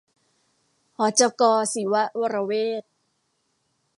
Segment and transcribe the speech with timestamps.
[0.97, 1.43] หจก.
[1.73, 2.51] ศิวะวรเว
[2.81, 2.83] ท